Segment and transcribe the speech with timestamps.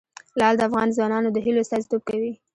[0.39, 2.31] لعل د افغان ځوانانو د هیلو استازیتوب کوي.